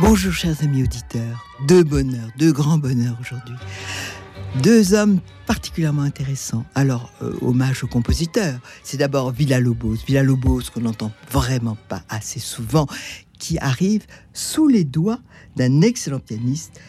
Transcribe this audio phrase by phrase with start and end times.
[0.00, 3.54] Bonjour chers amis auditeurs, deux bonheurs, deux grands bonheurs aujourd'hui.
[4.60, 6.64] Deux hommes particulièrement intéressants.
[6.74, 8.58] Alors, euh, hommage aux compositeurs.
[8.82, 9.98] C'est d'abord Villa-Lobos.
[10.06, 12.88] Villa-Lobos qu'on n'entend vraiment pas assez souvent,
[13.38, 15.20] qui arrive sous les doigts
[15.54, 16.80] d'un excellent pianiste,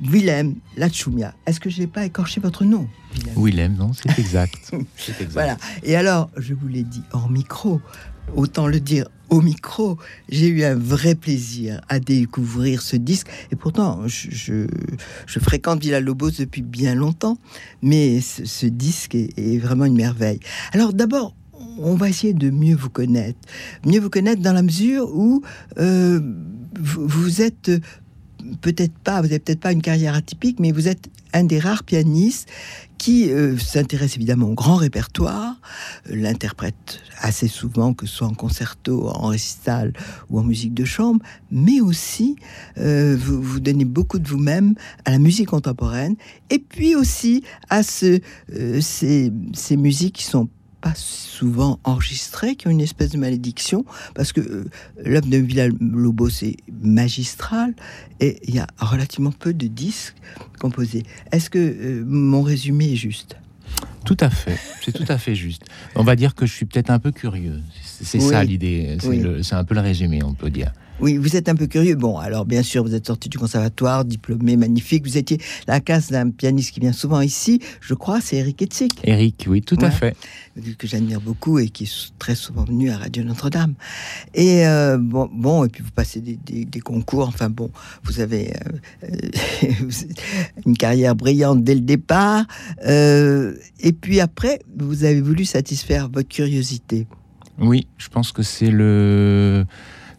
[0.00, 1.34] Willem Lachumia.
[1.46, 3.34] Est-ce que je n'ai pas écorché votre nom Willem?
[3.36, 4.72] Willem, non, c'est exact.
[4.96, 5.32] C'est exact.
[5.32, 5.56] Voilà.
[5.82, 7.80] Et alors, je vous l'ai dit hors micro,
[8.34, 9.96] autant le dire au micro,
[10.28, 13.28] j'ai eu un vrai plaisir à découvrir ce disque.
[13.50, 14.66] Et pourtant, je,
[15.40, 17.38] fréquente Villa Lobos depuis bien longtemps,
[17.80, 20.38] mais ce, disque est, vraiment une merveille.
[20.72, 21.34] Alors d'abord,
[21.78, 23.38] on va essayer de mieux vous connaître.
[23.86, 25.42] Mieux vous connaître dans la mesure où
[25.78, 26.20] euh,
[26.78, 27.70] vous êtes
[28.60, 31.84] peut-être pas, vous n'avez peut-être pas une carrière atypique, mais vous êtes un des rares
[31.84, 32.48] pianistes
[32.98, 35.56] qui euh, s'intéresse évidemment au grand répertoire,
[36.08, 39.92] euh, l'interprète assez souvent, que ce soit en concerto, en récital
[40.30, 41.20] ou en musique de chambre,
[41.50, 42.36] mais aussi
[42.78, 46.16] euh, vous, donnez beaucoup de vous-même à la musique contemporaine,
[46.50, 48.20] et puis aussi à ce,
[48.80, 50.48] ces, ces musiques qui sont
[50.82, 54.64] pas souvent enregistrées, qui ont une espèce de malédiction, parce que euh,
[55.04, 57.74] l'œuvre de Villa-Lobos est magistrale
[58.20, 60.14] et il y a relativement peu de disques
[60.60, 61.04] composés.
[61.30, 63.36] Est-ce que euh, mon résumé est juste?
[64.04, 65.62] Tout à fait, c'est tout à fait juste.
[65.94, 67.60] On va dire que je suis peut-être un peu curieux.
[67.82, 68.28] C'est Oui.
[68.28, 68.98] ça l'idée.
[69.00, 69.20] C'est Oui.
[69.20, 70.72] le- c'est un peu le résumé, on peut dire.
[71.02, 71.96] Oui, vous êtes un peu curieux.
[71.96, 75.04] Bon, alors bien sûr, vous êtes sorti du conservatoire, diplômé, magnifique.
[75.04, 77.60] Vous étiez la classe d'un pianiste qui vient souvent ici.
[77.80, 79.86] Je crois, c'est Eric Etzik, Eric, oui, tout Ouais.
[79.86, 80.16] à fait.
[80.78, 83.74] que j'admire beaucoup et qui est très souvent venu à Radio Notre-Dame.
[84.34, 87.26] Et euh, bon, bon, et puis vous passez des, des- des concours.
[87.26, 87.70] Enfin bon,
[88.04, 88.52] vous avez
[89.02, 89.68] euh, euh,
[90.66, 92.44] une carrière brillante dès le départ.
[92.86, 97.06] Euh, et puis après, vous avez voulu satisfaire votre curiosité.
[97.58, 99.64] Oui, je pense que c'est le.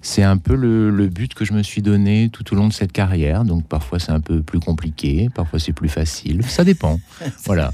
[0.06, 2.74] C'est un peu le, le but que je me suis donné tout au long de
[2.74, 3.46] cette carrière.
[3.46, 6.44] Donc parfois c'est un peu plus compliqué, parfois c'est plus facile.
[6.44, 7.00] Ça dépend.
[7.46, 7.74] voilà.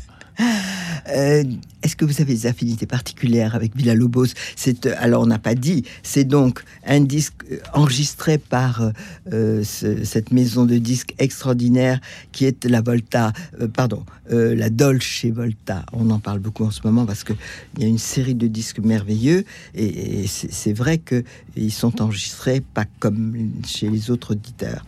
[1.08, 1.44] Euh,
[1.82, 5.40] Est-ce que vous avez des affinités particulières avec Villa Lobos C'est euh, alors on n'a
[5.40, 5.84] pas dit.
[6.04, 8.92] C'est donc un disque euh, enregistré par
[9.32, 12.00] ce- cette maison de disques extraordinaire
[12.32, 13.32] qui est la Volta,
[13.74, 15.86] pardon, la Dolce Volta.
[15.94, 17.34] On en parle beaucoup en ce moment parce que
[17.78, 19.46] il y a une série de disques merveilleux
[19.76, 21.24] et, c'est vrai que
[21.56, 24.86] ils sont enregistrés pas comme chez les autres auditeurs.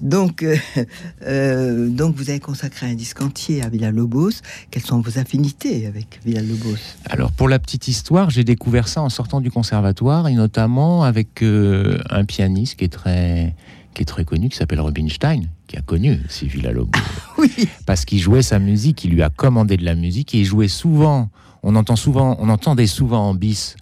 [0.00, 0.44] Donc,
[1.26, 4.30] donc vous avez consacré un disque entier à Villa Lobos.
[4.70, 5.49] Quelles sont vos affinités
[5.86, 10.28] avec Villa Lobos Alors pour la petite histoire, j'ai découvert ça en sortant du conservatoire
[10.28, 13.54] et notamment avec euh, un pianiste qui est très
[13.92, 16.98] qui est très connu, qui s'appelle Rubinstein, qui a connu aussi Villa-Lobos.
[17.38, 17.68] Oui.
[17.86, 20.68] parce qu'il jouait sa musique, il lui a commandé de la musique et il jouait
[20.68, 21.28] souvent.
[21.62, 23.76] On entend souvent, on entendait souvent en bis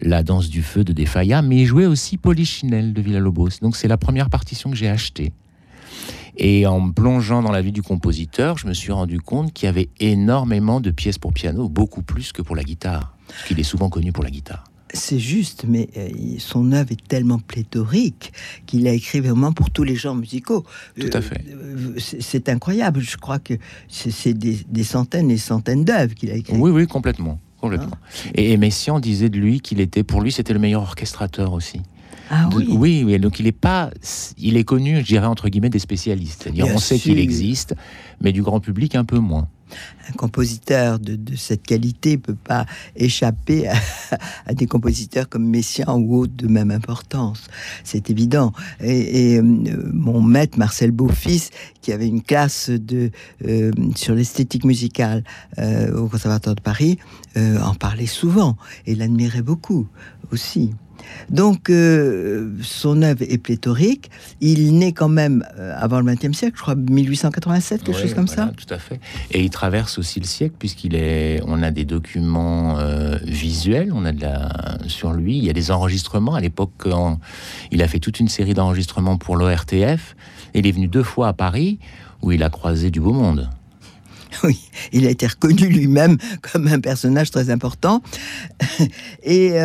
[0.00, 3.60] la danse du feu de Defaya, mais il jouait aussi Polichinelle de Villa-Lobos.
[3.60, 5.32] Donc c'est la première partition que j'ai achetée.
[6.42, 9.66] Et en me plongeant dans la vie du compositeur, je me suis rendu compte qu'il
[9.66, 13.14] y avait énormément de pièces pour piano, beaucoup plus que pour la guitare,
[13.46, 14.64] qu'il est souvent connu pour la guitare.
[14.94, 16.08] C'est juste, mais euh,
[16.38, 18.32] son œuvre est tellement pléthorique
[18.66, 20.64] qu'il a écrit vraiment pour tous les genres musicaux.
[20.98, 21.44] Tout à fait.
[21.48, 23.00] euh, c'est incroyable.
[23.00, 23.54] Je crois que
[23.88, 26.56] c'est des, des centaines et des centaines d'œuvres qu'il a écrites.
[26.58, 27.38] Oui, oui, complètement.
[27.60, 27.98] complètement.
[28.34, 31.82] Et, et Messiaen disait de lui qu'il était, pour lui, c'était le meilleur orchestrateur aussi.
[32.32, 33.02] Ah De- oui.
[33.04, 33.90] oui, donc il est pas,
[34.38, 36.44] il est connu, je dirais entre guillemets des spécialistes.
[36.44, 37.74] C'est-à-dire, on sait qu'il existe,
[38.20, 39.48] mais du grand public un peu moins.
[40.08, 42.66] Un compositeur de, de cette qualité peut pas
[42.96, 43.74] échapper à,
[44.46, 47.46] à des compositeurs comme Messiaen ou autres de même importance.
[47.84, 48.52] C'est évident.
[48.80, 49.42] Et, et, euh,
[49.92, 51.50] mon maître Marcel Beaufils,
[51.82, 53.10] qui avait une classe de
[53.46, 55.22] euh, sur l'esthétique musicale
[55.58, 56.98] euh, au Conservatoire de Paris,
[57.36, 58.56] en parlait souvent
[58.86, 59.86] et l'admirait beaucoup
[60.32, 60.70] aussi.
[61.30, 64.10] Donc, euh, son œuvre est pléthorique.
[64.40, 68.26] Il naît quand même euh, avant le XXe siècle, je crois 1887, quelque chose comme
[68.26, 68.52] voilà, ça.
[68.56, 69.00] Tout à fait.
[69.30, 74.04] Et il traverse aussi le siècle puisqu'il est, on a des documents euh, visuels, on
[74.04, 75.38] a de la sur lui.
[75.38, 76.34] Il y a des enregistrements.
[76.34, 76.88] À l'époque,
[77.70, 80.16] il a fait toute une série d'enregistrements pour l'ORTF.
[80.54, 81.78] Il est venu deux fois à Paris
[82.22, 83.48] où il a croisé du beau monde.
[84.44, 88.00] Oui, il a été reconnu lui-même comme un personnage très important.
[89.24, 89.60] Et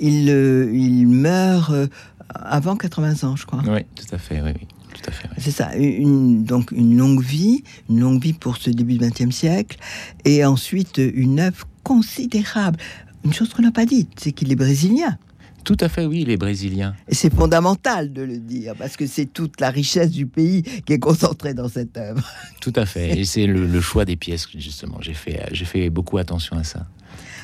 [0.00, 1.86] il, euh, il meurt euh,
[2.34, 3.62] avant 80 ans, je crois.
[3.66, 4.40] Oui, tout à fait.
[4.40, 4.68] Oui, oui, oui.
[5.38, 9.34] C'est ça, une, donc une longue vie, une longue vie pour ce début du XXe
[9.34, 9.78] siècle,
[10.24, 12.78] et ensuite une œuvre considérable.
[13.24, 15.16] Une chose qu'on n'a pas dite, c'est qu'il est brésilien.
[15.64, 16.94] Tout à fait, oui, il est brésilien.
[17.08, 20.94] Et c'est fondamental de le dire, parce que c'est toute la richesse du pays qui
[20.94, 22.26] est concentrée dans cette œuvre.
[22.60, 23.18] Tout à fait.
[23.18, 24.98] Et c'est le, le choix des pièces, justement.
[25.00, 26.86] J'ai fait, j'ai fait beaucoup attention à ça.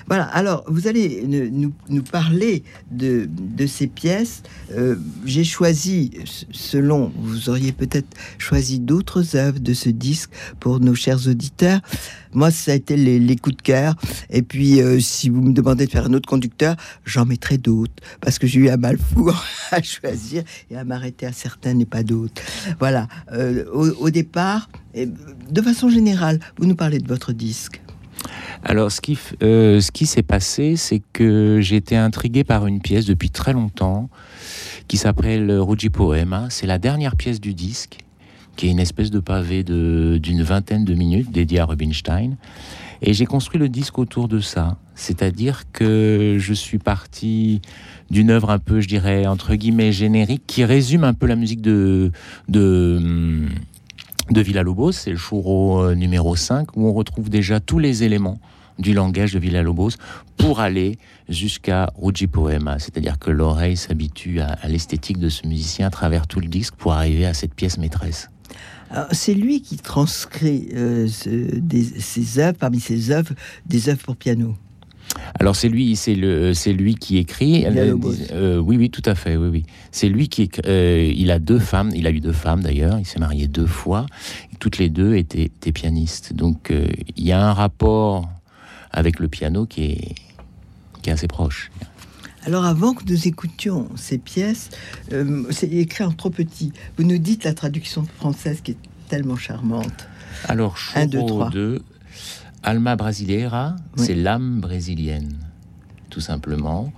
[0.08, 4.43] Voilà, alors vous allez nous, nous parler de, de, ces pièces.
[4.73, 6.12] Euh, j'ai choisi,
[6.53, 8.06] selon, vous auriez peut-être
[8.38, 10.31] choisi d'autres œuvres de ce disque
[10.61, 11.81] pour nos chers auditeurs.
[12.32, 13.97] Moi, ça a été les, les coups de cœur.
[14.31, 17.94] Et puis, euh, si vous me demandez de faire un autre conducteur, j'en mettrai d'autres.
[18.20, 19.31] Parce que j'ai eu un mal fou
[19.73, 22.43] à choisir et à m'arrêter à certains et pas d'autres.
[22.79, 27.81] Voilà, euh, au, au départ, de façon générale, vous nous parlez de votre disque.
[28.68, 32.80] Alors, ce qui, euh, ce qui s'est passé, c'est que j'ai été intrigué par une
[32.80, 34.10] pièce depuis très longtemps
[34.88, 36.48] qui s'appelle Ruggi Poema.
[36.50, 37.98] C'est la dernière pièce du disque,
[38.56, 42.36] qui est une espèce de pavé d'une vingtaine de minutes dédiée à Rubinstein.
[43.02, 44.78] Et j'ai construit le disque autour de ça.
[44.96, 47.62] C'est-à-dire que je suis parti
[48.10, 51.60] d'une œuvre un peu, je dirais, entre guillemets, générique, qui résume un peu la musique
[51.60, 52.10] de,
[52.48, 53.48] de, hum,
[54.32, 58.40] de Villa-Lobos, c'est le choureau euh, numéro 5, où on retrouve déjà tous les éléments
[58.78, 59.90] du langage de Villa-Lobos
[60.37, 65.90] pour aller jusqu'à Ruggi Poema, c'est-à-dire que l'oreille s'habitue à, l'esthétique de ce musicien à
[65.90, 68.31] travers tout le disque pour arriver à cette pièce maîtresse.
[69.11, 73.32] C'est lui qui transcrit euh, ses œuvres, parmi ses œuvres,
[73.67, 74.55] des œuvres pour piano.
[75.38, 77.64] Alors c'est lui, c'est le, c'est lui qui écrit.
[77.67, 79.62] Euh, oui, oui, tout à fait, oui, oui.
[79.90, 82.99] C'est lui qui, euh, il a deux femmes, il a eu deux femmes d'ailleurs.
[82.99, 84.06] Il s'est marié deux fois.
[84.58, 86.32] toutes les deux étaient, étaient pianistes.
[86.32, 86.87] Donc euh,
[87.17, 88.28] il y a un rapport
[88.96, 90.14] avec le piano qui est,
[91.02, 91.70] qui est assez proche.
[92.44, 94.70] Alors avant que nous écoutions ces pièces,
[95.50, 96.72] c'est écrit en trop petit.
[96.96, 98.76] Vous nous dites la traduction française qui est
[99.08, 100.08] tellement charmante.
[100.48, 100.76] Alors,
[101.08, 101.50] deux, trois.
[102.62, 105.38] Alma Brasileira, c'est l'âme brésilienne,
[106.10, 106.92] tout simplement.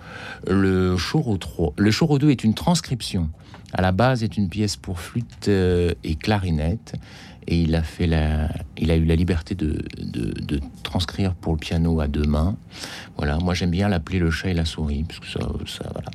[0.46, 3.28] Le choro 3, le choro 2 est une transcription.
[3.74, 6.94] À la base, est une pièce pour flûte euh, et clarinette,
[7.50, 11.58] et il a fait la, il a eu la liberté de, de, transcrire pour le
[11.58, 12.56] piano à deux mains.
[13.16, 16.10] Voilà, moi j'aime bien l'appeler le chat et la souris, parce que ça, ça voilà.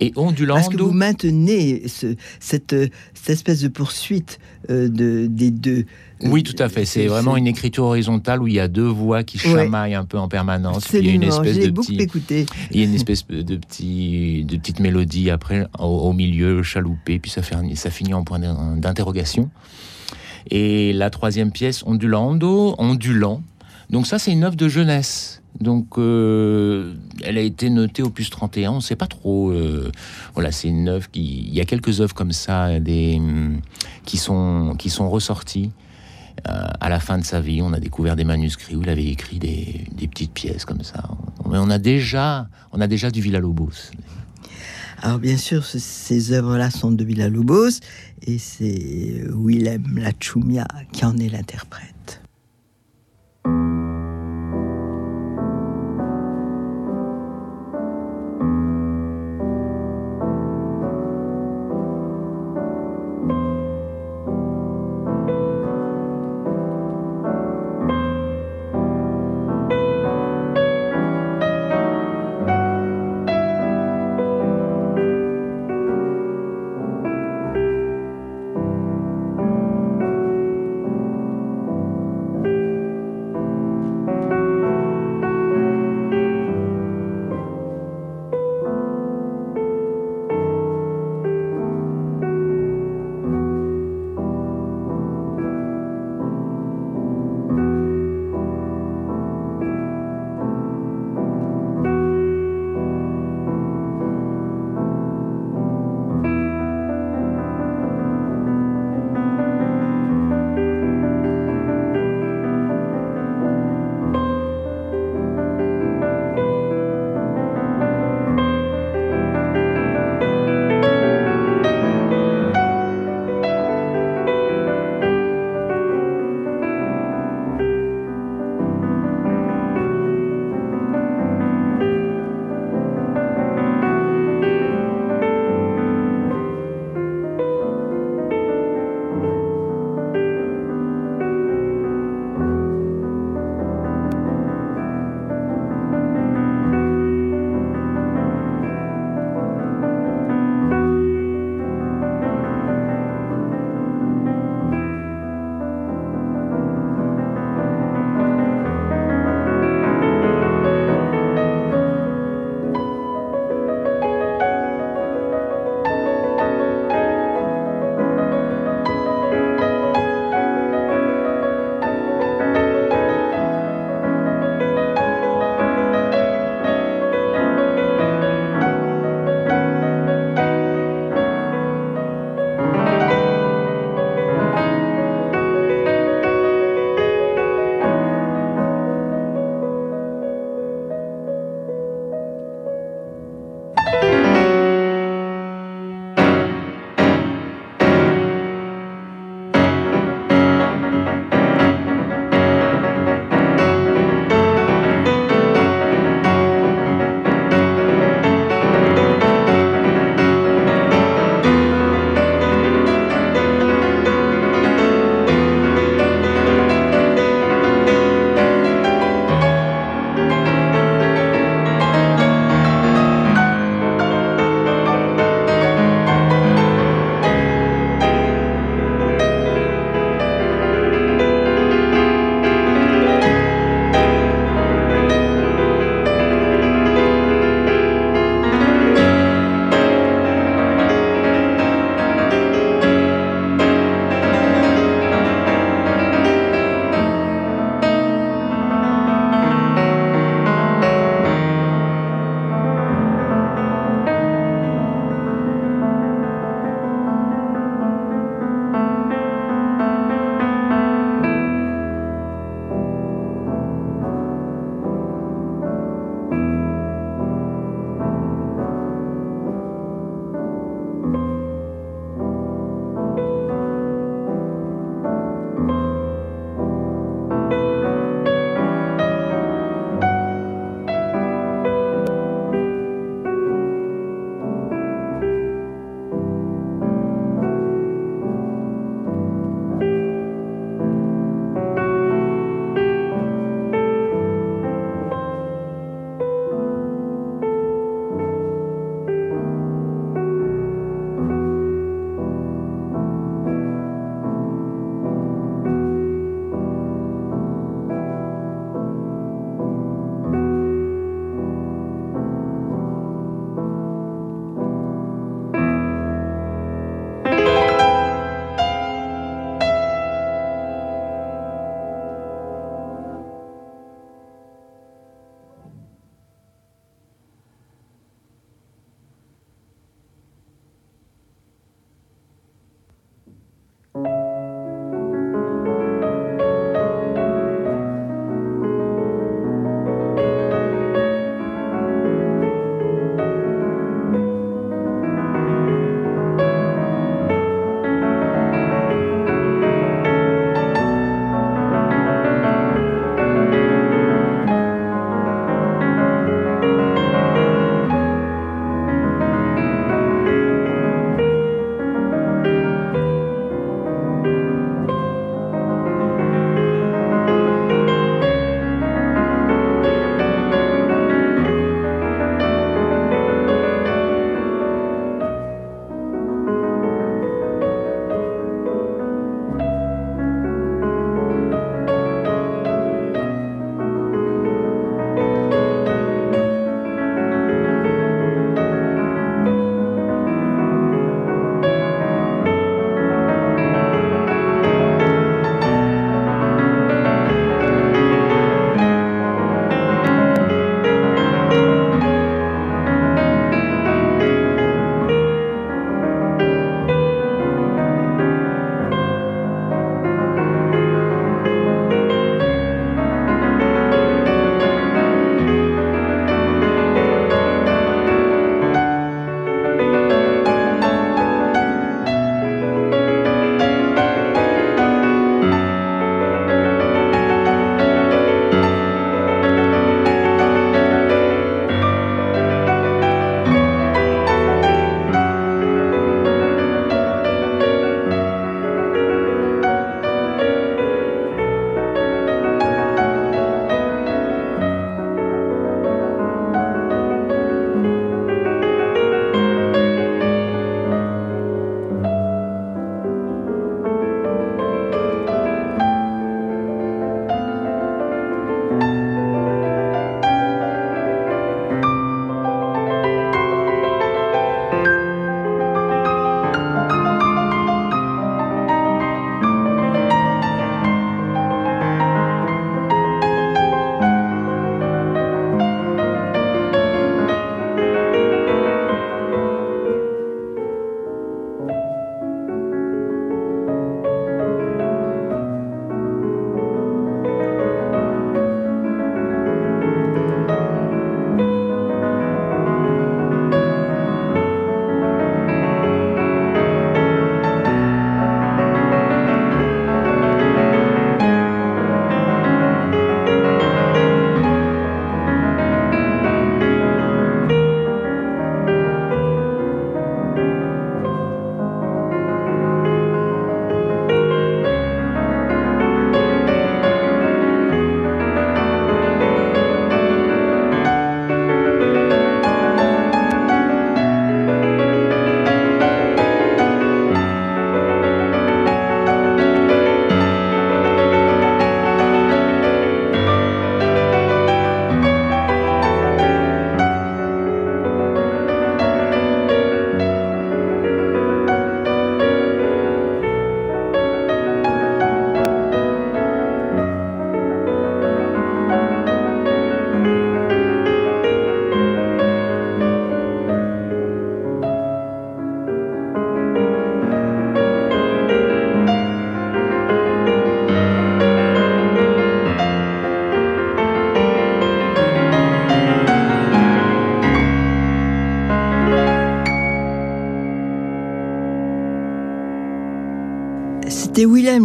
[0.00, 0.60] Et ondulando.
[0.60, 2.74] Parce que vous maintenez ce, cette,
[3.14, 4.40] cette espèce de poursuite
[4.70, 5.86] euh, de, des deux
[6.24, 6.84] oui, tout à fait.
[6.84, 10.18] C'est vraiment une écriture horizontale où il y a deux voix qui chamaillent un peu
[10.18, 10.86] en permanence.
[10.92, 12.08] il y a une espèce de petit,
[12.70, 17.30] il y a une espèce de petit, de petite mélodie après au, milieu chaloupé, puis
[17.30, 19.50] ça, fait, ça finit en point d'interrogation.
[20.50, 23.42] Et la troisième pièce, Ondulando, ondulant.
[23.90, 25.42] Donc ça, c'est une œuvre de jeunesse.
[25.60, 28.72] Donc, euh, elle a été notée au plus 31.
[28.72, 29.50] On ne sait pas trop.
[29.50, 29.92] Euh,
[30.34, 31.44] voilà, c'est une œuvre qui.
[31.46, 33.20] Il y a quelques œuvres comme ça, des
[34.04, 35.70] qui sont qui sont ressorties.
[36.48, 39.06] Euh, à la fin de sa vie, on a découvert des manuscrits où il avait
[39.06, 41.04] écrit des, petites pièces comme ça.
[41.48, 43.92] Mais on a déjà, on a déjà du Villa-Lobos.
[45.04, 47.80] Alors bien sûr, ces œuvres-là sont de Villa-Lobos
[48.24, 51.91] et c'est Willem Lachumia qui en est l'interprète.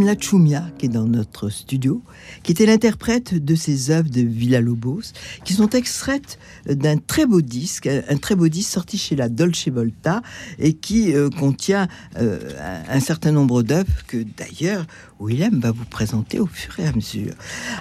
[0.08, 2.02] Lachumia, qui est dans notre studio,
[2.44, 5.12] qui était l'interprète de ces œuvres de Villa-Lobos,
[5.44, 9.68] qui sont extraites d'un très beau disque, un très beau disque sorti chez la Dolce
[9.68, 10.22] Volta
[10.60, 12.40] et qui euh, contient euh,
[12.88, 14.86] un certain nombre d'œuvres que d'ailleurs
[15.20, 17.34] William va vous présenter au fur et à mesure.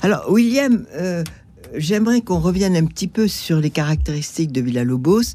[0.02, 1.22] Alors, William, euh,
[1.74, 5.34] j'aimerais qu'on revienne un petit peu sur les caractéristiques de Villa-Lobos,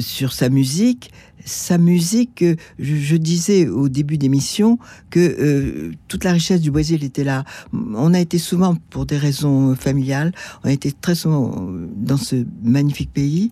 [0.00, 1.10] sur sa musique
[1.44, 4.78] sa musique, euh, je, disais au début d'émission
[5.10, 7.44] que euh, toute la richesse du Brésil était là.
[7.72, 10.32] On a été souvent, pour des raisons familiales,
[10.64, 13.50] on a été très souvent dans ce magnifique pays.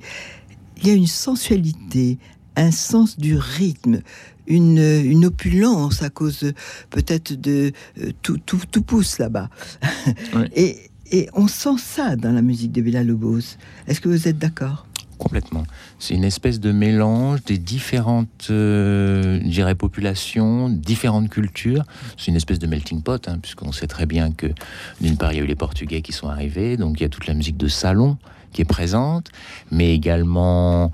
[0.78, 2.18] Il y a une sensualité,
[2.56, 4.00] un sens du rythme,
[4.46, 6.52] une, opulence à cause
[6.90, 9.50] peut-être de euh, tout, tout, tout pousse là-bas.
[10.56, 13.56] et, et on sent ça dans la musique de Villa Lobos.
[13.86, 14.86] Est-ce que vous êtes d'accord?
[15.18, 15.64] Complètement.
[15.98, 21.84] C'est une espèce de mélange des différentes, euh, populations, différentes cultures.
[22.16, 24.46] C'est une espèce de melting pot, hein, puisqu'on sait très bien que
[25.00, 27.08] d'une part, il y a eu les Portugais qui sont arrivés, donc il y a
[27.08, 28.16] toute la musique de salon
[28.52, 29.30] qui est présente,
[29.72, 30.92] mais également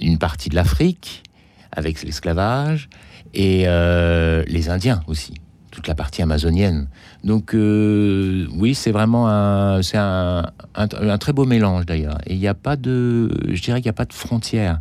[0.00, 1.22] une partie de l'Afrique
[1.70, 2.88] avec l'esclavage
[3.34, 5.34] et euh, les Indiens aussi
[5.76, 6.88] toute la partie amazonienne.
[7.22, 12.18] Donc euh, oui, c'est vraiment un, c'est un, un, très beau mélange d'ailleurs.
[12.26, 14.80] Et il n'y a pas de, je dirais qu'il n'y a pas de frontières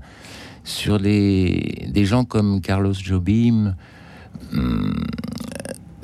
[0.63, 3.75] sur les des gens comme Carlos Jobim.
[4.53, 5.03] Hum,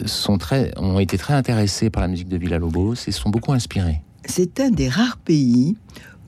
[0.05, 4.01] sont très, ont été très intéressés par la musique de Villa-Lobos et sont beaucoup inspirés.
[4.25, 5.77] C'est un des rares pays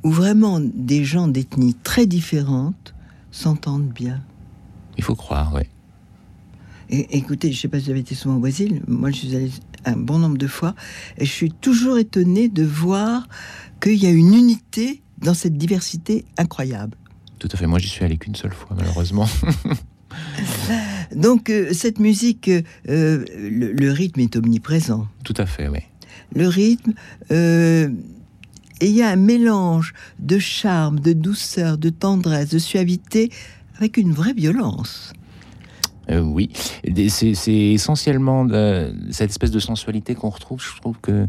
[0.04, 2.94] où vraiment des gens d'ethnies très différentes
[3.32, 4.22] s'entendent bien.
[4.96, 5.64] Il faut croire, oui
[6.94, 9.36] écoutez, je ne sais pas si vous avez été souvent au Brésil, moi je suis
[9.36, 9.52] allé
[9.86, 10.76] un bon nombre de fois,
[11.18, 13.28] et je suis toujours étonné de voir
[13.82, 16.98] qu'il y a une unité dans cette diversité incroyable.
[17.40, 19.28] Tout à fait, moi j'y suis allé qu'une seule fois malheureusement.
[21.16, 22.64] Donc euh, cette musique, euh,
[23.38, 25.08] le, rythme est omniprésent.
[25.24, 25.80] Tout à fait, oui.
[26.36, 26.94] Le rythme,
[27.32, 27.90] euh,
[28.82, 33.32] et il y a un mélange de charme, de douceur, de tendresse, de suavité,
[33.78, 35.14] avec une vraie violence.
[36.10, 36.50] Euh, oui,
[37.10, 38.48] c'est essentiellement
[39.12, 40.62] cette espèce de sensualité qu'on retrouve.
[40.62, 41.28] Je trouve que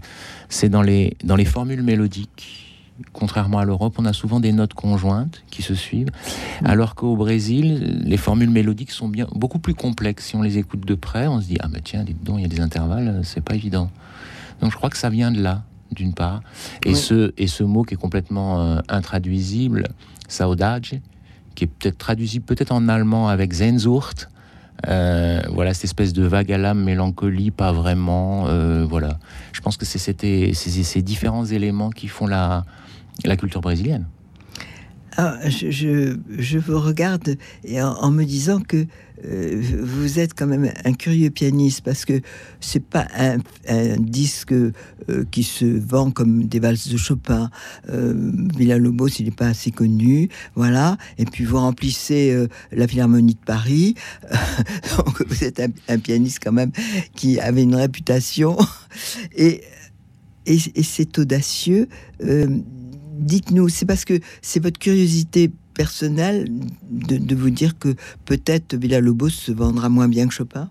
[0.49, 2.61] c'est dans les, dans les formules mélodiques.
[3.13, 6.11] Contrairement à l'Europe, on a souvent des notes conjointes qui se suivent,
[6.65, 10.27] alors qu'au Brésil, les formules mélodiques sont bien beaucoup plus complexes.
[10.27, 12.43] Si on les écoute de près, on se dit ah mais tiens, dites donc, il
[12.43, 13.91] y a des intervalles, c'est pas évident.
[14.61, 16.41] Donc je crois que ça vient de là, d'une part,
[16.85, 19.89] et ce et ce mot qui est complètement euh, intraduisible,
[20.29, 20.87] saudade,
[21.57, 24.29] qui est peut-être traduisible peut-être en allemand avec Sehnsucht,
[24.89, 28.47] euh, voilà, cette espèce de vague à l'âme, mélancolie, pas vraiment.
[28.49, 29.19] Euh, voilà.
[29.53, 32.65] Je pense que c'est ces différents éléments qui font la,
[33.25, 34.07] la culture brésilienne.
[35.17, 38.85] Ah, je, vous regarde et en, me disant que
[39.25, 42.21] euh, vous êtes quand même un curieux pianiste parce que
[42.61, 43.39] c'est pas un,
[43.99, 44.73] disque euh,
[45.31, 47.49] qui se vend comme des valses de Chopin.
[47.91, 48.13] Euh,
[48.57, 50.97] Villa Lobos, il n'est pas assez connu, voilà.
[51.19, 53.95] Et puis vous remplissez euh, la Philharmonie de Paris,
[54.97, 56.73] donc vous êtes un, pianiste quand même
[57.15, 58.57] qui avait une réputation
[59.37, 59.63] et
[60.83, 61.89] c'est audacieux
[63.19, 66.49] dites-nous, c'est parce que c'est votre curiosité personnelle
[66.91, 70.71] de, vous dire que peut-être Villa Lobos se vendra moins bien que Chopin?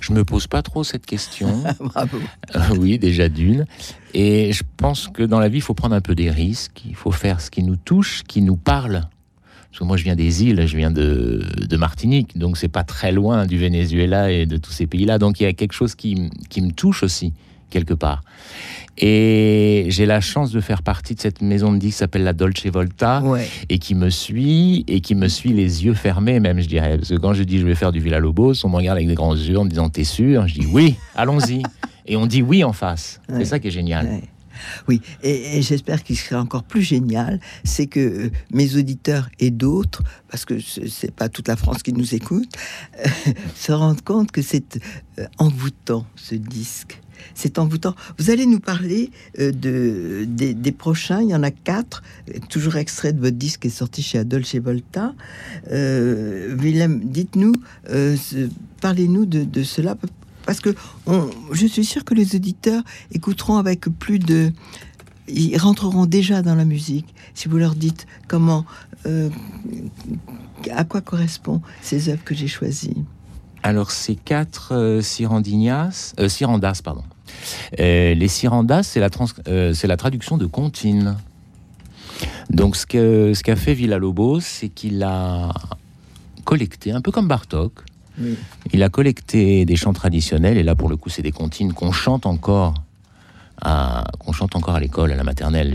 [0.00, 1.64] Je me pose pas trop cette question.
[1.80, 2.18] Bravo.
[2.54, 3.66] Euh, oui, déjà d'une.
[4.14, 6.82] Et je pense que dans la vie, il faut prendre un peu des risques.
[6.86, 9.02] Il faut faire ce qui nous touche, qui nous parle.
[9.70, 12.84] Parce que moi, je viens des îles, je viens de, de Martinique, donc c'est pas
[12.84, 15.18] très loin du Venezuela et de tous ces pays-là.
[15.18, 17.34] Donc il y a quelque chose qui, qui me touche aussi
[17.70, 18.22] quelque part.
[18.98, 22.32] Et j'ai la chance de faire partie de cette maison de disques qui s'appelle la
[22.32, 23.22] Dolce Volta
[23.68, 26.96] et qui me suit et qui me suit les yeux fermés même je dirais.
[26.96, 29.08] Parce que quand je dis je vais faire du Villa Lobos on me regarde avec
[29.08, 30.48] des grands yeux en me disant t'es sûr?
[30.48, 31.62] Je dis oui allons-y.
[32.08, 33.20] Et on dit oui en face.
[33.28, 34.20] C'est ça qui est génial.
[34.88, 40.02] Oui, et, j'espère qu'il serait encore plus génial, c'est que euh, mes auditeurs et d'autres,
[40.28, 42.50] parce que c'est pas toute la France qui nous écoute,
[43.54, 44.78] se rendent compte que c'est
[45.18, 47.00] euh, envoûtant ce disque
[47.34, 47.94] c'est envoûtant.
[48.18, 52.02] Vous allez nous parler euh, de, des, prochains, il y en a quatre,
[52.48, 55.14] toujours extrait de votre disque qui est sorti chez Adolphe Volta.
[55.70, 57.52] Euh, Willem, dites-nous,
[57.90, 58.16] euh,
[58.80, 59.96] parlez-nous de, cela,
[60.44, 60.74] parce que
[61.52, 64.52] je suis sûr que les auditeurs écouteront avec plus de...
[65.28, 68.64] Ils rentreront déjà dans la musique si vous leur dites comment,
[70.70, 73.04] à quoi correspondent ces œuvres que j'ai choisies.
[73.66, 77.02] Alors, ces quatre Sirandinas, Sirandas, pardon,
[77.80, 79.08] euh, les Sirandas, c'est la,
[79.48, 81.16] euh, la, traduction de comptine.
[82.48, 85.52] Donc ce qu'a ce fait Villa-Lobos, c'est qu'il a
[86.44, 87.72] collecté, un peu comme Bartok,
[88.72, 91.90] Il a collecté des chants traditionnels, et là pour le coup c'est des comptines qu'on
[91.90, 92.74] chante encore
[93.60, 95.74] à, qu'on chante encore à l'école, à la maternelle.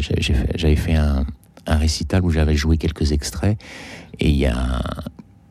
[0.56, 1.26] J'avais fait, un,
[1.68, 3.60] un, récital où j'avais joué quelques extraits,
[4.18, 4.82] et il y a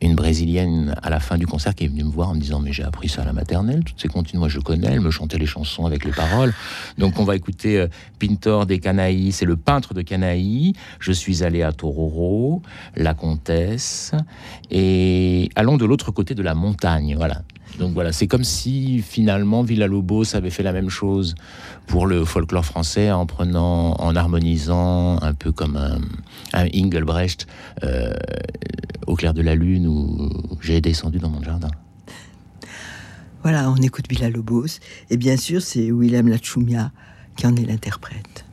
[0.01, 2.61] une brésilienne à la fin du concert qui est venue me voir en me disant
[2.61, 5.11] mais j'ai appris ça à la maternelle, toutes ces comptines moi je connais, elle me
[5.11, 6.55] chantait les chansons avec les paroles.
[6.99, 10.73] Donc on va écouter euh, Pintor des Canailles, c'est le peintre de Canailles.
[10.99, 12.63] Je suis allé à Tororo,
[12.97, 14.13] la comtesse
[14.71, 17.43] et allons de l'autre côté de la montagne, voilà.
[17.79, 21.35] Donc voilà, c'est comme si finalement Villa-Lobos avait fait la même chose
[21.87, 26.01] pour le folklore français en prenant, en harmonisant un peu comme un,
[26.53, 26.69] un
[27.83, 28.13] euh,
[29.07, 30.31] au clair de la lune où
[30.61, 31.71] j'ai descendu dans mon jardin.
[33.43, 36.93] Voilà, on écoute Villa-Lobos et bien sûr c'est Willem Lachumia
[37.37, 38.45] qui en est l'interprète.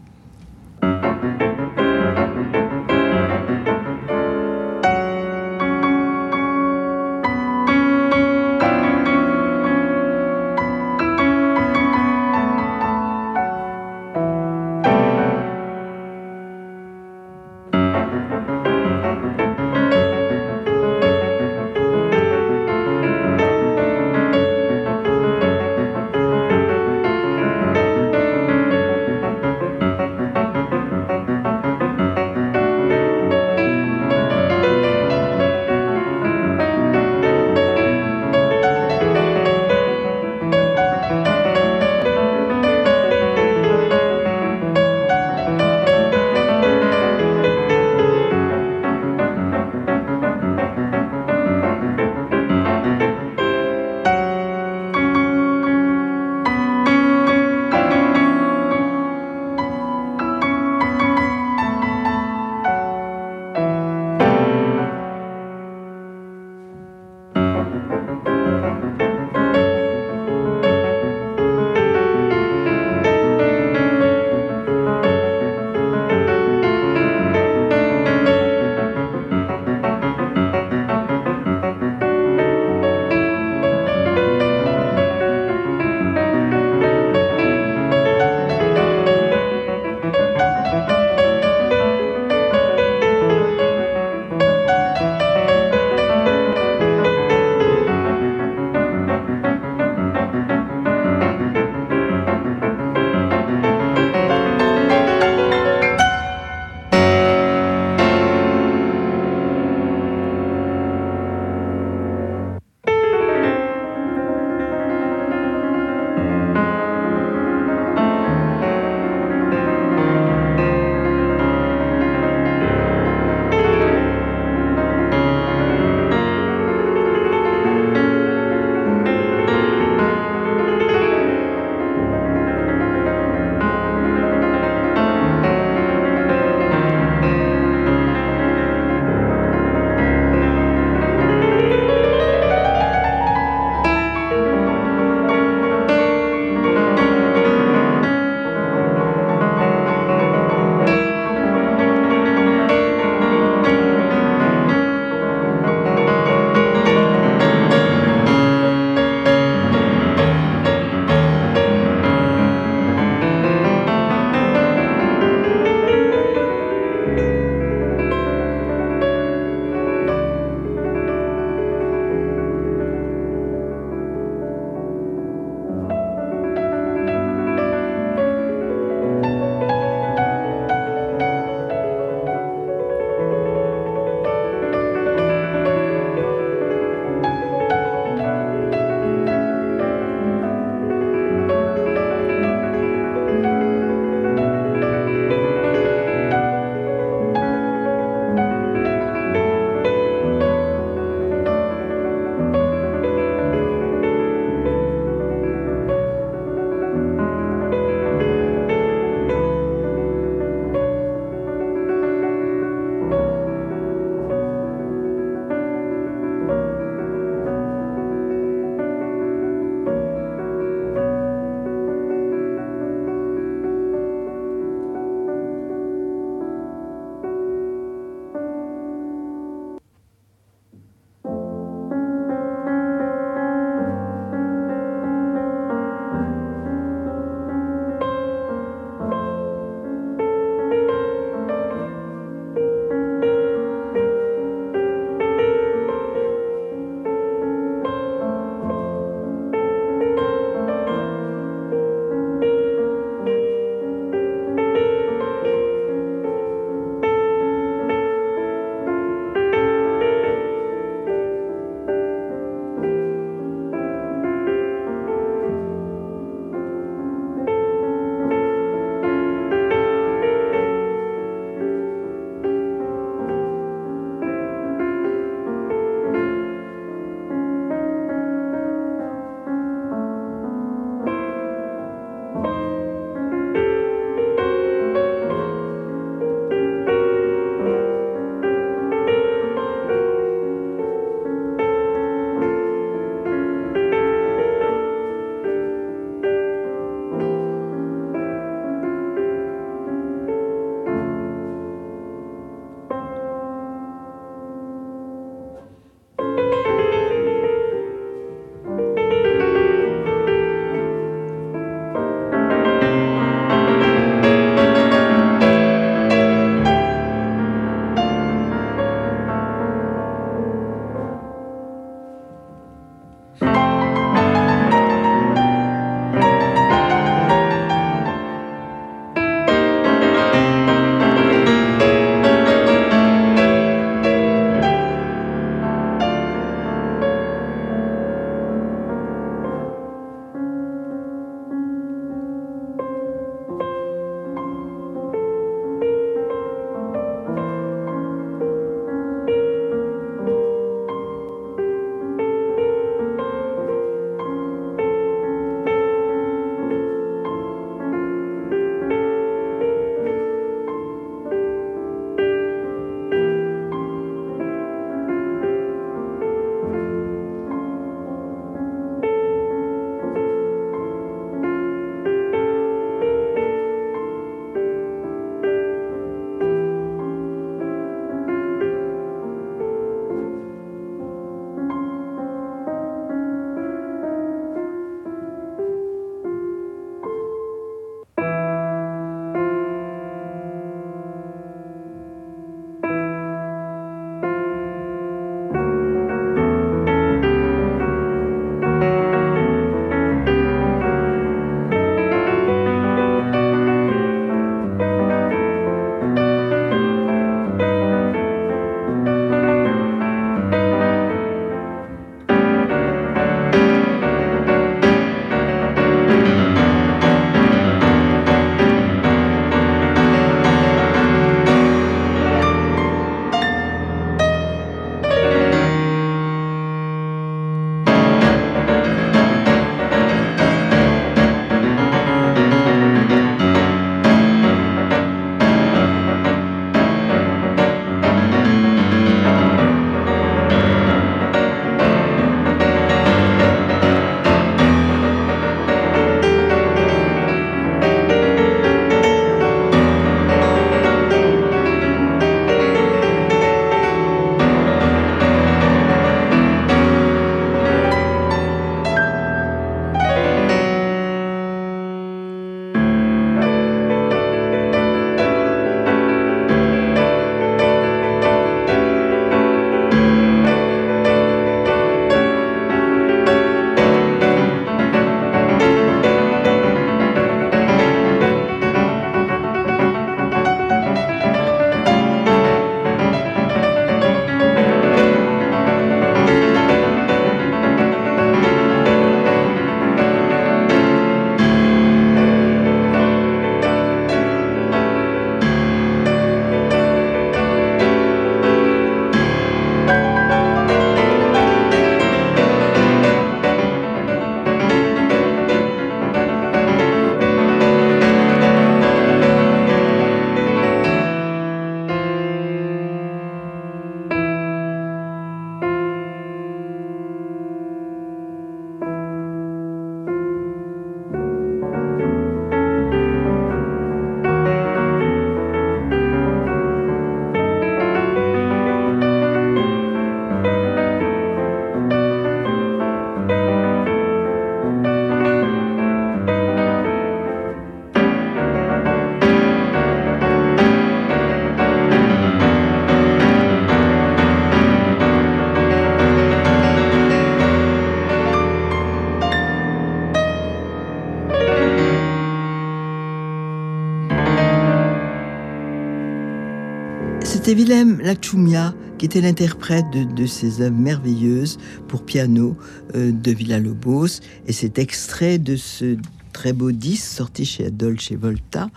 [558.08, 562.58] Lachumia qui était l'interprète de, ces œuvres merveilleuses pour piano
[562.96, 564.22] euh, de Villa-Lobos.
[564.48, 565.98] Et cet extrait de ce
[566.38, 568.70] très beau disque sorti chez Dolce Volta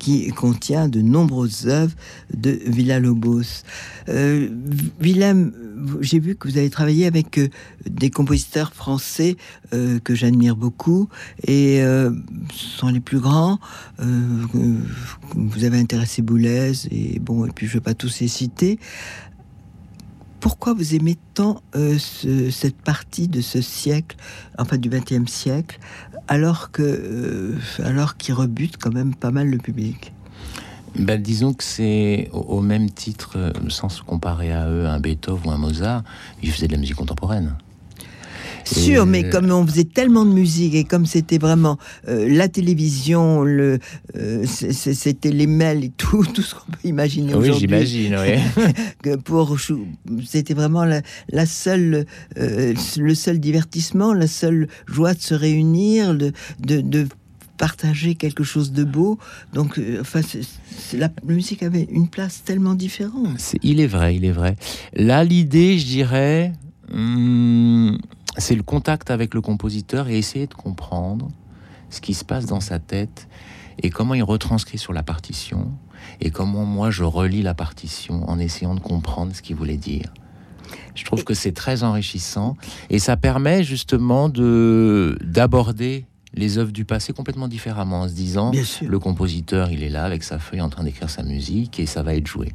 [0.00, 1.94] qui contient de nombreuses œuvres
[2.34, 3.62] de Villa-Lobos.
[4.08, 4.48] Euh,
[4.98, 5.52] Willem,
[6.00, 7.48] j'ai vu que vous avez travaillé avec euh,
[7.88, 9.36] des compositeurs français
[9.72, 11.08] euh, que j'admire beaucoup
[11.46, 12.10] et euh,
[12.52, 13.60] ce sont les plus grands.
[13.98, 18.80] vous avez intéressé Boulez et bon, et puis je ne vais pas tous les citer
[20.40, 24.18] pourquoi vous aimez tant cette partie de ce siècle,
[24.58, 25.78] enfin du XXe siècle,
[26.28, 30.12] alors que alors qu'il rebute quand même pas mal le public
[30.98, 35.50] ben, disons que c'est au, même titre, euh, sans se comparer à eux, un Beethoven
[35.50, 36.04] ou un Mozart,
[36.40, 37.56] ils faisaient de la musique contemporaine.
[38.64, 43.42] Sûr, mais comme on faisait tellement de musique et comme c'était vraiment euh, la télévision,
[43.42, 43.78] le,
[44.16, 49.12] euh, c'était les mails et tout, tout ce qu'on peut imaginer oui, j'imagine, oui.
[49.24, 49.56] pour
[50.26, 56.32] c'était vraiment la, la seule, le seul divertissement, la seule joie de se réunir, de,
[56.60, 57.06] de, de
[57.56, 59.18] partager quelque chose de beau.
[59.52, 60.20] Donc, euh, enfin,
[60.94, 63.54] la musique avait une place tellement différente.
[63.62, 64.56] il est vrai, il est vrai.
[64.94, 66.52] Là, l'idée, je dirais,
[66.92, 67.96] hmm,
[68.38, 71.28] c'est le contact avec le compositeur et essayer de comprendre
[71.90, 73.28] ce qui se passe dans sa tête
[73.82, 75.70] et comment il retranscrit sur la partition
[76.20, 80.12] et comment moi je relis la partition en essayant de comprendre ce qu'il voulait dire.
[80.94, 82.56] Je trouve que c'est très enrichissant
[82.90, 88.50] et ça permet justement de d'aborder les œuvres du passé complètement différemment, en se disant
[88.82, 92.02] le compositeur, il est là avec sa feuille en train d'écrire sa musique et ça
[92.02, 92.52] va être joué.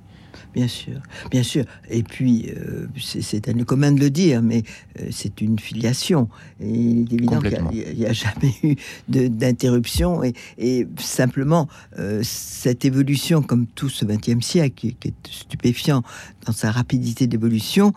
[0.53, 1.63] Bien sûr, bien sûr.
[1.89, 4.63] Et puis, euh, c'est un commun de le dire, mais
[4.99, 6.27] euh, c'est une filiation.
[6.59, 8.75] Et il est évident qu'il n'y a, jamais eu
[9.07, 10.21] d'interruption.
[10.57, 11.67] Et, simplement,
[11.99, 16.01] euh, cette évolution, comme tout ce XXe siècle, qui, qui, est stupéfiant
[16.47, 17.93] dans sa rapidité d'évolution,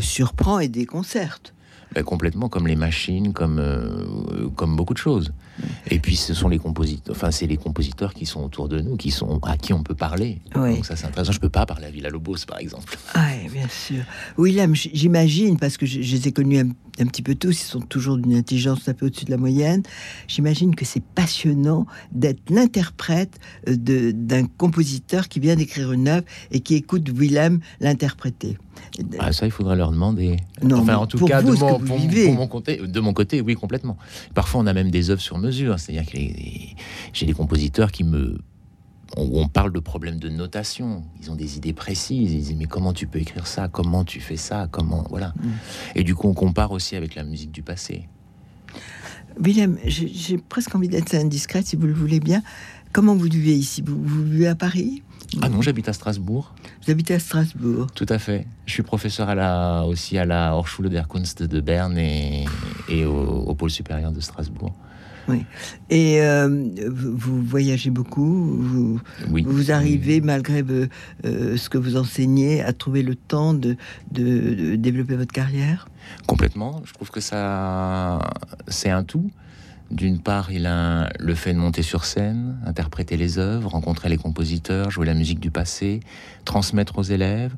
[0.00, 1.55] surprend et déconcerte.
[1.94, 5.32] Ben, complètement comme les machines, comme, euh, comme beaucoup de choses.
[5.90, 8.96] Et puis ce sont les compositeurs, enfin c'est les compositeurs qui sont autour de nous,
[8.96, 10.40] qui sont à qui on peut parler.
[10.54, 11.32] Donc ça c'est intéressant.
[11.32, 12.98] Je peux pas parler à Villa Lobos par exemple.
[13.14, 14.02] Oui, bien sûr.
[14.36, 18.18] William, j'imagine parce que je, les ai connus un, petit peu tous, ils sont toujours
[18.18, 19.82] d'une intelligence un peu au-dessus de la moyenne.
[20.28, 26.60] J'imagine que c'est passionnant d'être l'interprète euh, d'un compositeur qui vient d'écrire une œuvre et
[26.60, 28.58] qui écoute Willem l'interpréter.
[29.18, 30.36] Ah, ça, il faudrait leur demander.
[30.62, 31.78] Non, enfin, en tout cas, de, mon,
[32.34, 33.96] mon côté, de mon côté, oui, complètement.
[34.34, 35.78] Parfois, on a même des œuvres sur mesure.
[35.78, 36.18] C'est-à-dire que
[37.12, 38.38] j'ai des compositeurs qui me
[39.16, 41.04] on parle de problèmes de notation.
[41.20, 42.32] Ils ont des idées précises.
[42.32, 43.68] Ils disent mais comment tu peux écrire ça?
[43.68, 44.68] Comment tu fais ça?
[44.70, 45.32] Comment voilà.
[45.36, 45.50] Mm.
[45.94, 48.08] Et du coup, on compare aussi avec la musique du passé.
[49.38, 52.42] William, j'ai presque envie d'être indiscrète, si vous le voulez bien.
[52.96, 53.82] Comment vous vivez ici?
[53.84, 55.02] Vous, vivez à Paris?
[55.42, 56.54] Ah non, j'habite à Strasbourg.
[56.82, 58.46] Vous habitez à Strasbourg Tout à fait.
[58.64, 62.46] Je suis professeur à la, aussi à la Hochschule der Kunst de Berne et,
[62.88, 64.72] et au, pôle supérieur de Strasbourg.
[65.28, 65.44] Oui.
[65.90, 69.44] Et euh, vous voyagez beaucoup, vous, oui.
[69.46, 73.76] vous arrivez, malgré euh, ce que vous enseignez, à trouver le temps de,
[74.10, 75.86] de, développer votre carrière?
[76.26, 76.80] Complètement.
[76.86, 78.20] Je trouve que ça,
[78.68, 79.30] c'est un tout.
[79.90, 84.16] D'une part, il a le fait de monter sur scène, interpréter les œuvres, rencontrer les
[84.16, 86.00] compositeurs, jouer la musique du passé,
[86.44, 87.54] transmettre aux élèves,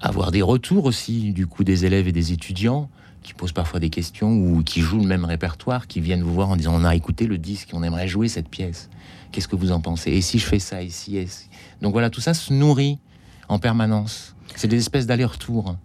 [0.00, 2.90] avoir des retours aussi du coup des élèves et des étudiants
[3.22, 6.50] qui posent parfois des questions ou qui jouent le même répertoire, qui viennent vous voir
[6.50, 8.90] en disant on a écouté le disque, on aimerait jouer cette pièce.
[9.30, 10.10] Qu'est-ce que vous en pensez?
[10.10, 11.24] Et si je fais ça ici
[11.80, 12.98] Donc voilà, tout ça se nourrit
[13.48, 14.34] en permanence.
[14.56, 15.76] C'est des espèces d'aller-retour.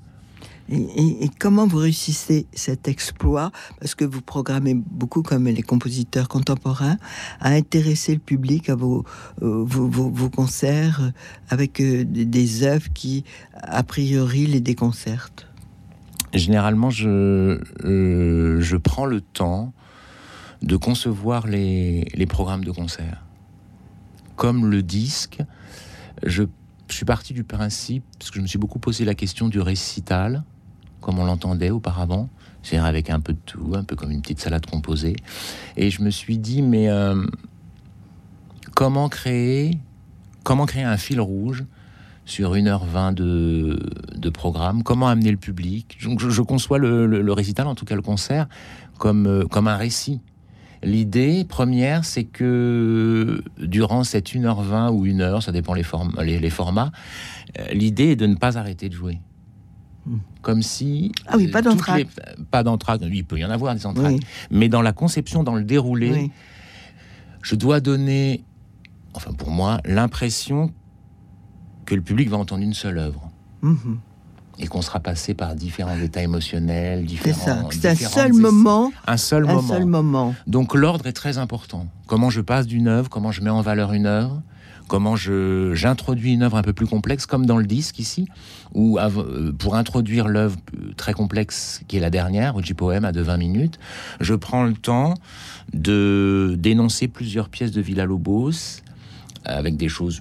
[0.69, 3.51] Et, comment vous réussissez cet exploit?
[3.79, 6.97] Parce que vous programmez beaucoup, comme les compositeurs contemporains,
[7.39, 9.05] à intéresser le public à vos,
[9.41, 11.11] euh, vos, concerts
[11.49, 15.47] avec euh, des œuvres qui, a priori, les déconcertent.
[16.33, 19.73] Généralement, je, euh, je prends le temps
[20.61, 23.23] de concevoir les, les programmes de concert.
[24.35, 25.39] Comme le disque,
[26.25, 26.43] je
[26.89, 30.43] suis parti du principe, parce que je me suis beaucoup posé la question du récital,
[31.01, 32.29] comme on l'entendait auparavant,
[32.63, 35.15] c'est-à-dire avec un peu de tout, un peu comme une petite salade composée.
[35.75, 37.25] Et je me suis dit, mais euh,
[38.75, 39.77] comment créer,
[40.43, 41.65] comment créer un fil rouge
[42.25, 43.79] sur 1h20 de,
[44.15, 45.97] de programme, comment amener le public?
[46.03, 48.47] Donc je, conçois le, récital, en tout cas le concert,
[48.97, 50.19] comme, euh, comme un récit.
[50.83, 55.83] L'idée première, c'est que durant cette 1h20 ou 1 heure, ça dépend les,
[56.23, 56.91] les, les formats,
[57.57, 59.19] euh, l'idée est de ne pas arrêter de jouer.
[60.41, 61.11] Comme si.
[61.27, 62.07] Ah oui, pas d'entraque.
[62.51, 63.01] Pas d'entraque.
[63.03, 64.15] Il peut y en avoir des entraques.
[64.51, 66.31] Mais dans la conception, dans le déroulé,
[67.41, 68.43] je dois donner,
[69.13, 70.71] enfin pour moi, l'impression
[71.85, 73.29] que le public va entendre une seule œuvre.
[73.61, 73.99] Mhm.
[74.59, 77.45] Et qu'on sera passé par différents états émotionnels, C'est différents.
[77.45, 77.67] ça.
[77.69, 78.91] C'est un seul essais- moment.
[79.05, 79.67] Un seul Un moment.
[79.67, 80.35] seul moment.
[80.47, 81.85] Donc l'ordre est très important.
[82.07, 84.41] Comment je passe d'une œuvre, comment je mets en valeur une œuvre,
[84.87, 88.27] comment j'introduis une œuvre un peu plus complexe, comme dans le disque ici,
[88.73, 93.11] où euh, pour introduire l'œuvre euh, très complexe qui est la dernière, Oji Poème à
[93.11, 93.79] de 20 minutes,
[94.19, 95.13] je prends le temps
[95.73, 98.81] de d'énoncer plusieurs pièces de Villa-Lobos
[99.45, 100.19] avec des choses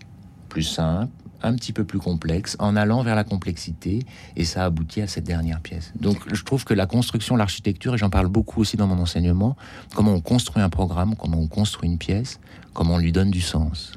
[0.48, 1.12] plus simples,
[1.42, 4.00] un petit peu plus complexes, en allant vers la complexité,
[4.36, 5.92] et ça aboutit à cette dernière pièce.
[6.00, 9.56] Donc je trouve que la construction, l'architecture, et j'en parle beaucoup aussi dans mon enseignement,
[9.94, 12.40] comment on construit un programme, comment on construit une pièce,
[12.72, 13.92] comment on lui donne du sens.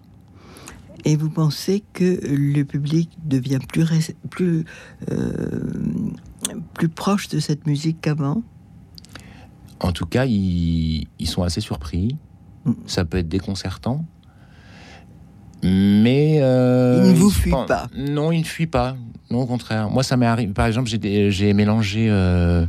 [1.06, 3.86] Et vous pensez que le public devient plus,
[4.30, 4.66] plus,
[5.12, 5.62] euh,
[6.74, 8.44] plus proche de cette musique qu'avant?
[9.80, 12.18] En tout cas, ils, ils sont assez surpris.
[12.66, 12.72] Mm.
[12.86, 14.06] Ça peut être déconcertant.
[15.64, 16.40] Mais...
[16.42, 17.88] euh, Ils ne vous pense- pas.
[17.96, 18.96] Non, ils ne fuient pas.
[19.32, 19.90] Non, au contraire.
[19.90, 20.52] Moi, ça m'est arrivé.
[20.54, 22.66] Par exemple, j'ai mélangé euh,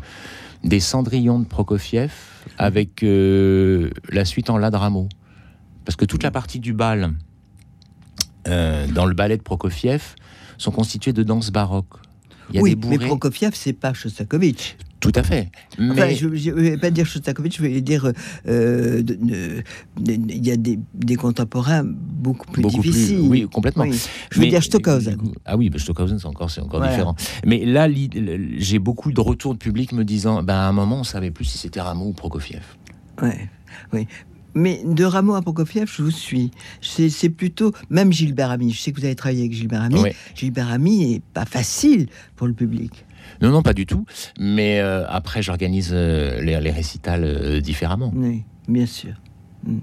[0.63, 2.13] des cendrillons de Prokofiev
[2.59, 4.71] avec euh, la suite en la.
[5.85, 7.13] Parce que toute la partie du bal,
[8.51, 10.03] euh, dans le ballet de Prokofiev,
[10.59, 11.97] sont constituées de danses baroques.
[12.51, 13.07] Il y a Oui, des mais bourrées.
[13.09, 14.77] Prokofiev, c'est pas Shostakovich.
[14.99, 15.51] Tout à fait.
[15.79, 15.93] Mais...
[15.93, 18.13] Enfin, je ne vais pas dire Shostakovich, je vais dire
[18.47, 19.63] euh, de- de-
[19.99, 23.17] de- il y a des, des contemporains beaucoup plus beaucoup difficiles.
[23.21, 23.29] plus.
[23.29, 23.85] Oui, complètement.
[23.85, 23.99] Oui.
[24.31, 25.17] Je veux Mais- dire Stockhausen.
[25.47, 26.93] Ah oui, bah, Stockhausen, c'est encore, c'est encore Voilà.
[26.93, 27.15] différent.
[27.47, 27.89] Mais là,
[28.59, 31.47] j'ai beaucoup de retours de public me disant, ben, à un moment, on savait plus
[31.47, 32.61] si c'était Rameau ou Prokofiev.
[33.23, 33.49] Ouais,
[33.95, 34.07] oui.
[34.55, 36.51] Mais de Rameau à Prokofiev, je vous suis.
[36.81, 40.15] C'est plutôt, même Gilbert Ami, je sais que vous avez travaillé avec Gilbert Ami, Ouais.
[40.35, 43.05] Gilbert Ami est pas facile pour le public.
[43.43, 44.05] Non, non, pas du tout.
[44.39, 48.13] Mais euh, après, j'organise euh, les, les récitals euh, différemment.
[48.15, 49.13] Oui, bien sûr.
[49.67, 49.79] Mm.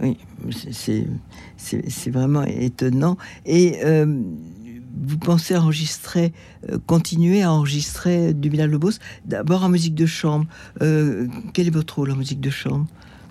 [0.00, 0.16] Oui,
[0.72, 3.16] c'est- vraiment étonnant.
[3.46, 3.76] Et
[4.98, 6.32] vous pensez enregistrer,
[6.70, 8.92] euh, continuer à enregistrer du Villa-Lobos,
[9.24, 10.46] d'abord en musique de chambre.
[10.82, 12.86] Euh, quel est votre rôle en musique de chambre?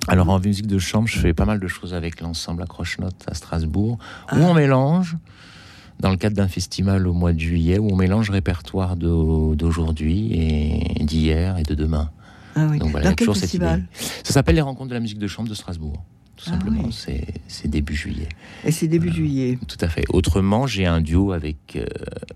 [0.07, 3.33] Alors, en musique de chambre, je fais pas mal de choses avec l'ensemble Accroche-Notes à
[3.33, 3.97] Strasbourg,
[4.27, 4.37] Ah.
[4.37, 5.17] où on mélange,
[5.99, 10.31] dans le cadre d'un festival au mois de juillet, où on mélange répertoire d'au- d'aujourd'hui
[10.33, 12.09] et d'hier et de demain.
[12.55, 12.79] Ah oui.
[12.79, 13.85] Donc voilà, Dans quel festival.
[14.23, 16.03] Ça s'appelle les rencontres de la musique de chambre de Strasbourg.
[16.37, 17.31] Tout Ah simplement, oui.
[17.47, 18.27] c'est début juillet.
[18.65, 19.57] Et c'est début juillet.
[19.67, 20.03] Tout à fait.
[20.09, 21.85] Autrement, j'ai un duo avec euh,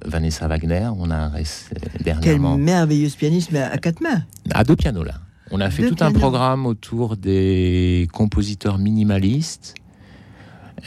[0.06, 0.90] Vanessa Wagner.
[0.98, 4.24] On a un ré- euh, Quelle dernièrement merveilleuse pianiste, mais à quatre mains.
[4.52, 5.16] à deux pianos là.
[5.52, 9.74] On a fait tout un programme autour des compositeurs minimalistes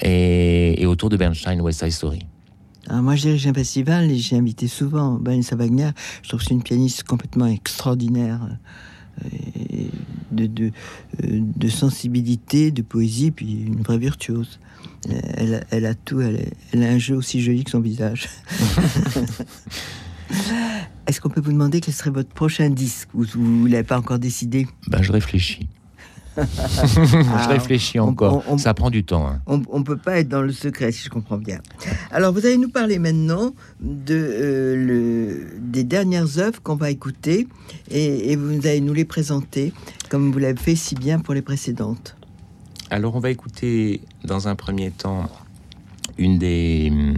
[0.03, 2.27] et, et autour de Bernstein West Side Story.
[2.87, 5.91] Alors Ah, moi, je dirige un festival et j'ai invité souvent Vanessa Wagner.
[6.23, 8.41] Je trouve que c'est une pianiste complètement extraordinaire,
[9.25, 9.29] euh,
[9.71, 9.89] et
[10.33, 14.59] de, de, euh, de sensibilité, de poésie, puis une vraie virtuose.
[15.37, 18.29] Elle, a- elle a tout, elle a un jeu aussi joli que son visage.
[21.07, 23.09] Est-ce qu'on peut vous demander quel serait votre prochain disque?
[23.15, 24.67] Ou vous ne l'avez pas encore décidé?
[24.89, 25.69] Ben, je réfléchis.
[26.39, 28.43] Ah, je réfléchis on- encore.
[28.49, 29.27] on- on- Ça prend du temps.
[29.29, 29.43] hein.
[29.47, 31.61] On ne peut pas être dans le secret, si je comprends bien.
[32.11, 37.47] Alors, vous allez nous parler maintenant de, euh, le, des dernières œuvres qu'on va écouter
[37.91, 39.75] et, et vous allez nous les présenter
[40.09, 42.17] comme vous l'avez fait si bien pour les précédentes.
[42.89, 45.29] Alors, on va écouter dans un premier temps
[46.17, 47.15] une des, hum,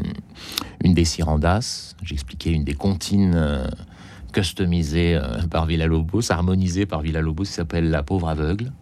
[0.82, 1.94] une des Sirandas.
[2.02, 3.66] J'expliquais une des comptines euh,
[4.32, 8.72] customisées euh, par Villa-Lobos, harmonisées par Villa-Lobos, qui s'appelle La pauvre aveugle.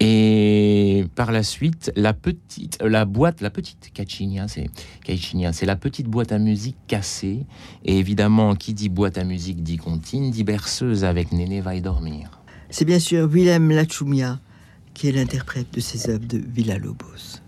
[0.00, 4.68] Et par la suite, la petite, la boîte, la petite Cacinia, c'est
[5.52, 7.46] c'est la petite boîte à musique cassée.
[7.84, 11.80] Et évidemment, qui dit boîte à musique dit comptine, dit berceuse avec Néné va y
[11.80, 12.40] dormir.
[12.70, 14.40] C'est bien sûr Willem Lachumia
[14.94, 17.40] qui est l'interprète de ces œuvres de Villa-Lobos.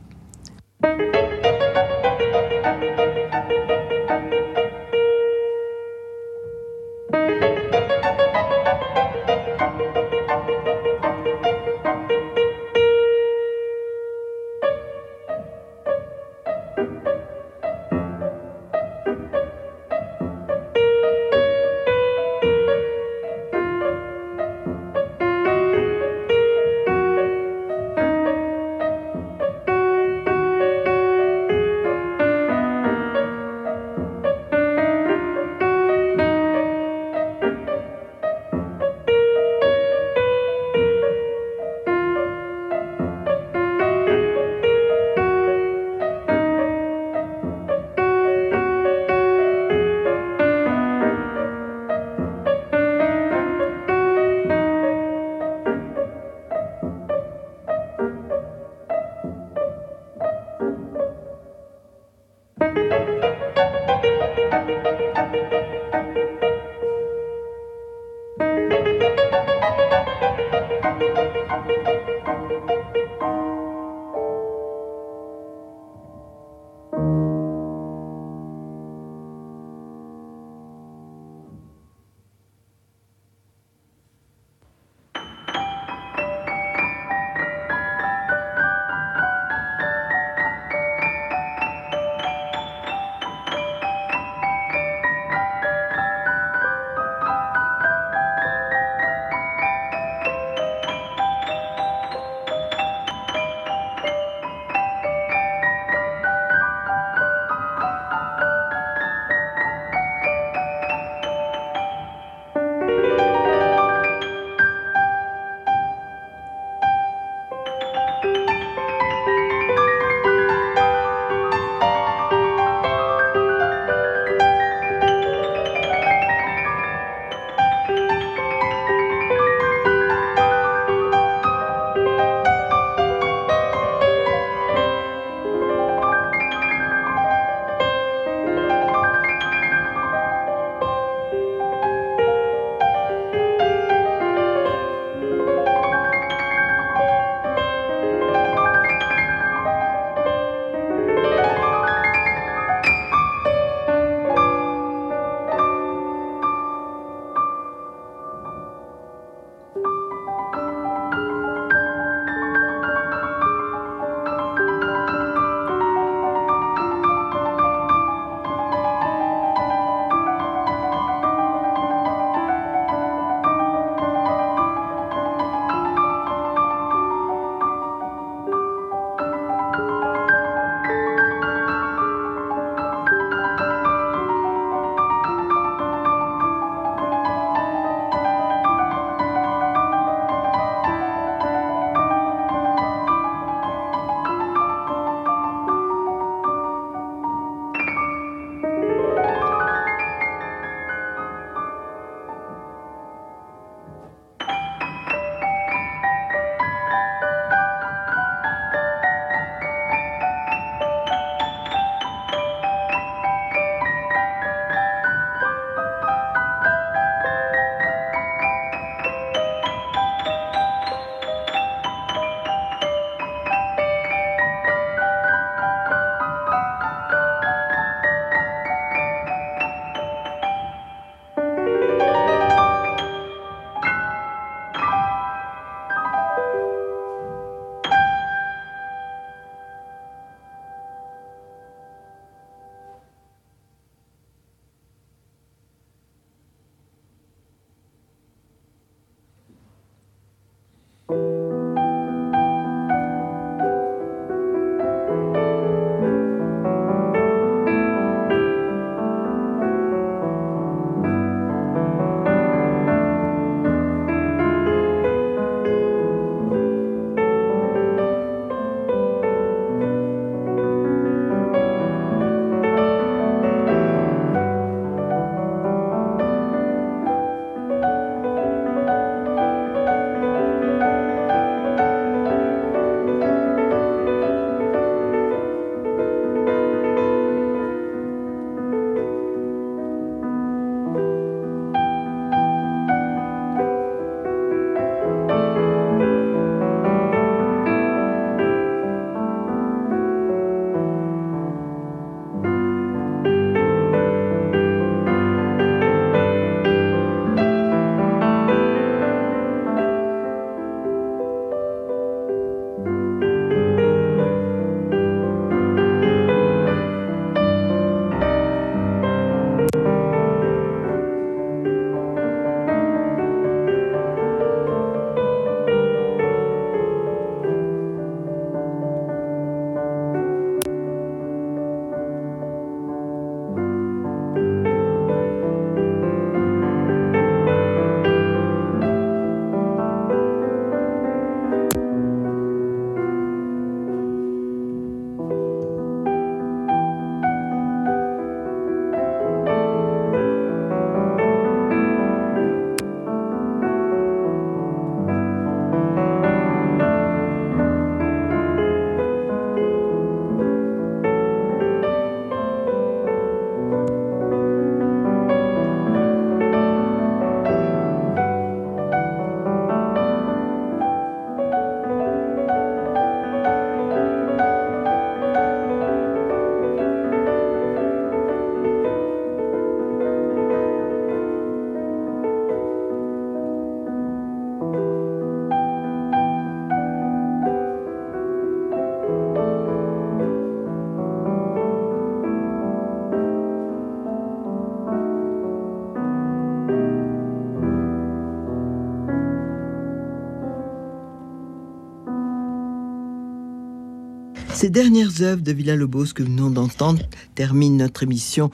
[404.66, 407.00] Ces dernières œuvres de Villa-Lobos que nous venons d'entendre
[407.36, 408.50] terminent notre émission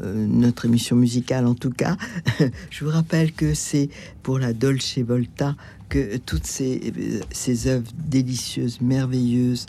[0.00, 1.96] euh, notre émission musicale en tout cas.
[2.70, 3.88] Je vous rappelle que c'est
[4.22, 5.56] pour la Dolce Volta
[5.88, 6.92] que toutes ces,
[7.32, 9.66] ces œuvres délicieuses, merveilleuses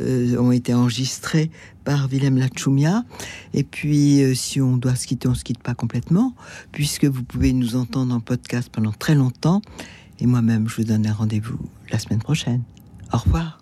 [0.00, 1.50] euh, ont été enregistrées
[1.82, 3.04] par Willem Lachumia.
[3.52, 6.36] Et puis, euh, si on doit se quitter, on se quitte pas complètement,
[6.70, 9.60] puisque vous pouvez nous entendre en podcast pendant très longtemps.
[10.20, 11.58] Et moi-même, je vous donne un rendez-vous
[11.90, 12.62] la semaine prochaine.
[13.12, 13.61] Au revoir.